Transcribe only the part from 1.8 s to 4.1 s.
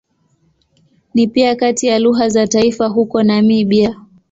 ya lugha za taifa huko Namibia.